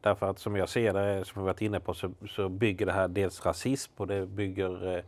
Därför 0.00 0.30
att 0.30 0.38
som 0.38 0.56
jag 0.56 0.68
ser 0.68 0.92
det, 0.92 1.24
som 1.24 1.42
vi 1.42 1.46
varit 1.46 1.62
inne 1.62 1.80
på, 1.80 1.94
så, 1.94 2.10
så 2.28 2.48
bygger 2.48 2.86
det 2.86 2.92
här 2.92 3.08
dels 3.08 3.46
rasism 3.46 3.92
och 3.96 4.06
det 4.06 4.26
bygger 4.26 4.96
eh, 4.96 5.02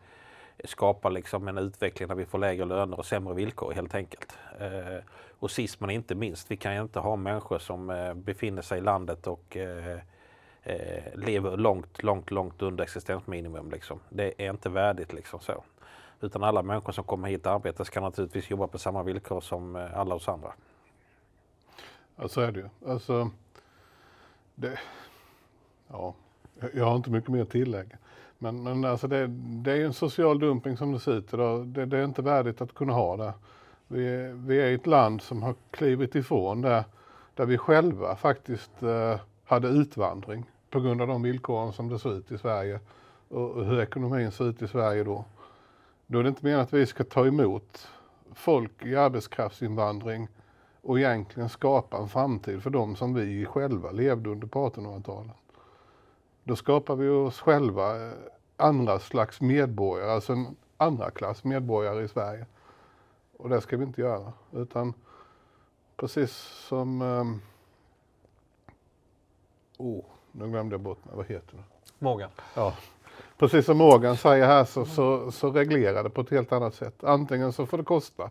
skapar 0.65 1.11
liksom 1.11 1.49
en 1.49 1.59
utveckling 1.59 2.09
där 2.09 2.15
vi 2.15 2.27
får 2.27 2.39
lägre 2.39 2.65
löner 2.65 2.99
och 2.99 3.07
sämre 3.07 3.35
villkor 3.35 3.73
helt 3.73 3.95
enkelt. 3.95 4.39
Eh, 4.61 5.05
och 5.39 5.51
sist 5.51 5.81
men 5.81 5.91
inte 5.91 6.15
minst, 6.15 6.51
vi 6.51 6.57
kan 6.57 6.75
ju 6.75 6.83
inte 6.83 7.01
ha 7.01 7.17
människor 7.17 7.59
som 7.59 7.91
eh, 7.91 8.15
befinner 8.15 8.63
sig 8.63 8.79
i 8.79 8.81
landet 8.81 9.27
och 9.27 9.57
eh, 9.57 9.99
eh, 10.63 11.15
lever 11.15 11.57
långt, 11.57 12.03
långt, 12.03 12.31
långt 12.31 12.63
under 12.63 12.85
existensminimum. 12.85 13.71
Liksom. 13.71 14.01
Det 14.09 14.35
är 14.39 14.51
inte 14.51 14.69
värdigt 14.69 15.13
liksom 15.13 15.41
så. 15.41 15.65
Utan 16.21 16.45
alla 16.45 16.63
människor 16.63 16.93
som 16.93 17.05
kommer 17.05 17.29
hit 17.29 17.47
och 17.47 17.53
arbetar 17.53 17.85
ska 17.85 18.01
naturligtvis 18.01 18.51
jobba 18.51 18.67
på 18.67 18.79
samma 18.79 19.03
villkor 19.03 19.41
som 19.41 19.77
eh, 19.77 19.99
alla 19.99 20.15
oss 20.15 20.29
andra. 20.29 20.53
Ja, 22.17 22.29
så 22.29 22.41
är 22.41 22.53
det 22.53 22.61
ju. 22.61 22.69
Alltså, 22.87 23.31
det, 24.55 24.79
ja, 25.89 26.15
jag 26.75 26.85
har 26.85 26.97
inte 26.97 27.11
mycket 27.11 27.31
mer 27.31 27.43
att 27.43 27.51
tillägga. 27.51 27.97
Men, 28.39 28.63
men 28.63 28.85
alltså 28.85 29.09
det, 29.09 29.27
det 29.63 29.73
är 29.73 29.85
en 29.85 29.93
social 29.93 30.39
dumping 30.39 30.77
som 30.77 30.93
det 30.93 31.01
ser 31.01 31.13
ut 31.13 31.35
idag. 31.35 31.67
Det, 31.67 31.87
det 31.87 31.99
är 31.99 32.05
inte 32.05 32.23
värdigt 32.23 32.61
att 32.61 32.75
kunna 32.75 32.93
ha 32.93 33.17
det. 33.17 33.33
Vi, 33.89 34.33
vi 34.35 34.61
är 34.61 34.75
ett 34.75 34.87
land 34.87 35.23
som 35.23 35.43
har 35.43 35.55
klivit 35.71 36.15
ifrån 36.15 36.61
det, 36.61 36.85
där 37.35 37.47
vi 37.47 37.59
själva 37.59 38.17
faktiskt 38.17 38.83
eh, 38.83 39.21
hade 39.45 39.69
utvandring 39.69 40.51
på 40.71 40.81
grund 40.81 41.03
av 41.03 41.09
de 41.09 41.23
villkoren 41.23 41.73
som 41.73 41.89
det 41.89 41.99
såg 41.99 42.13
ut 42.13 42.33
i 42.33 42.39
Sverige 42.39 42.81
och 43.29 43.65
hur 43.65 43.81
ekonomin 43.81 44.31
såg 44.31 44.47
ut 44.47 44.63
i 44.63 44.69
Sverige 44.69 45.05
då. 45.05 45.25
Då 46.07 46.19
är 46.19 46.23
det 46.23 46.29
inte 46.29 46.45
meningen 46.45 46.63
att 46.63 46.73
vi 46.73 46.87
ska 46.87 47.05
ta 47.05 47.27
emot 47.27 47.89
folk 48.35 48.87
i 48.87 48.97
arbetskraftsinvandring 48.97 50.29
och 50.83 50.99
egentligen 50.99 51.49
skapa 51.49 51.97
en 51.97 52.09
framtid 52.09 52.63
för 52.63 52.71
dem 52.71 52.97
som 52.97 53.15
vi 53.15 53.47
själva 53.47 53.91
levde 53.91 54.31
under 54.31 54.47
på 54.47 54.71
1800-talet. 54.71 55.37
Då 56.49 56.57
skapar 56.57 56.97
vi 56.97 57.09
oss 57.09 57.41
själva 57.41 57.97
eh, 57.97 58.13
andra 58.57 58.99
slags 58.99 59.41
medborgare, 59.41 60.13
alltså 60.13 60.33
en 60.33 60.57
andra 60.77 61.11
klass 61.11 61.45
medborgare 61.45 62.05
i 62.05 62.09
Sverige. 62.09 62.47
Och 63.37 63.49
det 63.49 63.61
ska 63.61 63.77
vi 63.77 63.85
inte 63.85 64.01
göra, 64.01 64.33
utan 64.53 64.95
precis 65.97 66.33
som... 66.69 67.03
Um, 67.03 67.43
oh, 69.77 70.05
nu 70.33 70.49
glömde 70.49 70.75
jag 70.75 70.81
bort 70.81 71.05
mig, 71.05 71.15
vad 71.17 71.27
heter 71.27 71.57
det? 71.57 71.65
Morgan. 71.99 72.31
Ja, 72.55 72.75
precis 73.39 73.67
som 73.67 73.79
Morgan 73.79 74.17
säger 74.17 74.47
här 74.47 74.65
så, 74.65 74.85
så, 74.85 75.33
så 75.33 75.51
reglerar 75.51 76.03
det 76.03 76.11
på 76.11 76.21
ett 76.21 76.31
helt 76.31 76.53
annat 76.53 76.75
sätt. 76.75 77.05
Antingen 77.05 77.53
så 77.53 77.67
får 77.67 77.79
det 77.79 77.85
kosta. 77.85 78.31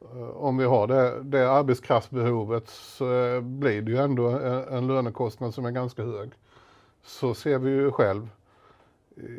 Eh, 0.00 0.28
om 0.28 0.56
vi 0.56 0.64
har 0.64 0.86
det, 0.86 1.22
det 1.22 1.50
arbetskraftsbehovet 1.50 2.68
så 2.68 3.12
eh, 3.14 3.40
blir 3.40 3.82
det 3.82 3.90
ju 3.90 3.98
ändå 3.98 4.28
en 4.70 4.86
lönekostnad 4.86 5.54
som 5.54 5.64
är 5.64 5.70
ganska 5.70 6.02
hög. 6.02 6.30
Så 7.04 7.34
ser 7.34 7.58
vi 7.58 7.70
ju 7.70 7.90
själv 7.90 8.28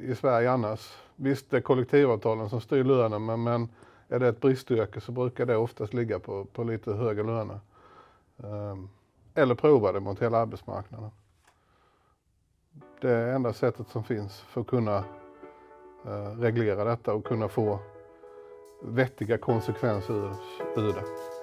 i 0.02 0.16
Sverige 0.16 0.52
annars. 0.52 0.98
Visst, 1.16 1.50
det 1.50 1.58
är 1.58 1.62
kollektivavtalen 1.62 2.50
som 2.50 2.62
styr 2.62 2.84
lönen, 2.84 3.26
men, 3.26 3.44
men 3.44 3.70
är 4.08 4.20
det 4.20 4.28
ett 4.28 4.42
bristyrke 4.42 5.02
så 5.02 5.12
brukar 5.12 5.46
det 5.46 5.58
oftast 5.58 5.94
ligga 5.94 6.20
på, 6.20 6.46
på 6.46 6.64
lite 6.64 6.94
högre 6.94 7.24
löner. 7.24 7.60
Ehm, 8.44 8.90
eller 9.34 9.56
prova 9.56 9.92
det 9.92 10.00
mot 10.00 10.22
hela 10.22 10.38
arbetsmarknaden. 10.38 11.12
Det 13.02 13.12
är 13.12 13.36
enda 13.36 13.54
sättet 13.54 13.88
som 13.90 14.04
finns 14.04 14.40
för 14.40 14.62
att 14.62 14.68
kunna 14.68 14.98
eh, 16.06 16.38
reglera 16.38 16.84
detta 16.84 17.14
och 17.14 17.26
kunna 17.26 17.48
få 17.48 17.80
vettiga 18.84 19.38
konsekvenser 19.38 20.14
ur, 20.14 20.36
ur 20.76 20.94
det. 20.94 21.35